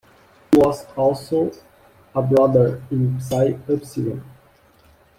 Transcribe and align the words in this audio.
He 0.51 0.57
was 0.57 0.83
also 0.97 1.51
a 2.15 2.23
brother 2.23 2.81
in 2.89 3.19
Psi 3.21 3.55
Upsilon. 3.69 4.23